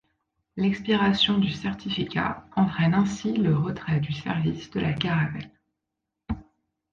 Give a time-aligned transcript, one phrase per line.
[0.57, 5.51] L'expiration du certificat entraîne ainsi le retrait du service de la Caravelle.